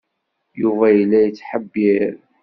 Yuba 0.61 0.87
yella 0.97 1.19
yettḥebbiṛ. 1.21 2.13